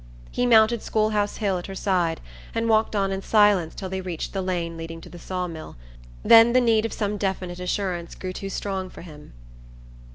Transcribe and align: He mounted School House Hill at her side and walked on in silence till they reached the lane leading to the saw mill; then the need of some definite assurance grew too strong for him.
He 0.31 0.47
mounted 0.47 0.81
School 0.81 1.11
House 1.11 1.37
Hill 1.37 1.59
at 1.59 1.67
her 1.67 1.75
side 1.75 2.21
and 2.55 2.67
walked 2.67 2.95
on 2.95 3.11
in 3.11 3.21
silence 3.21 3.75
till 3.75 3.87
they 3.87 4.01
reached 4.01 4.33
the 4.33 4.41
lane 4.41 4.75
leading 4.75 4.99
to 5.01 5.09
the 5.09 5.19
saw 5.19 5.45
mill; 5.45 5.75
then 6.23 6.53
the 6.53 6.59
need 6.59 6.87
of 6.87 6.91
some 6.93 7.17
definite 7.17 7.59
assurance 7.59 8.15
grew 8.15 8.33
too 8.33 8.49
strong 8.49 8.89
for 8.89 9.03
him. 9.03 9.33